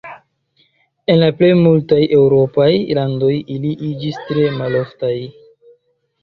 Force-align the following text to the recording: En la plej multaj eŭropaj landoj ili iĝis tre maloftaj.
En 1.15 1.19
la 1.23 1.27
plej 1.41 1.49
multaj 1.59 1.99
eŭropaj 2.19 2.71
landoj 3.01 3.31
ili 3.57 3.75
iĝis 3.91 4.19
tre 4.31 4.49
maloftaj. 4.63 5.13